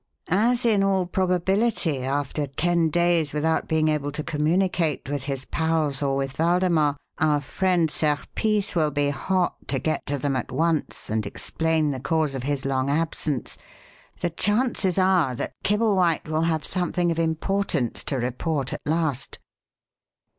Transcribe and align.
As, 0.29 0.65
in 0.65 0.81
all 0.83 1.05
probability, 1.05 1.99
after 1.99 2.47
ten 2.47 2.89
days 2.89 3.33
without 3.33 3.67
being 3.67 3.87
able 3.87 4.11
to 4.13 4.23
communicate 4.23 5.07
with 5.07 5.25
his 5.25 5.45
pals 5.45 6.01
or 6.01 6.15
with 6.15 6.39
Waldemar, 6.39 6.97
our 7.19 7.39
friend 7.39 7.87
Serpice 7.87 8.73
will 8.73 8.89
be 8.89 9.11
hot 9.11 9.57
to 9.67 9.77
get 9.77 10.03
to 10.07 10.17
them 10.17 10.35
at 10.35 10.51
once 10.51 11.07
and 11.11 11.23
explain 11.27 11.91
the 11.91 11.99
cause 11.99 12.33
of 12.33 12.41
his 12.41 12.65
long 12.65 12.89
absence, 12.89 13.59
the 14.21 14.31
chances 14.31 14.97
are 14.97 15.35
that 15.35 15.53
Kibblewhite 15.63 16.27
will 16.27 16.45
have 16.49 16.65
something 16.65 17.11
of 17.11 17.19
importance 17.19 18.03
to 18.05 18.17
report 18.17 18.73
at 18.73 18.81
last." 18.87 19.37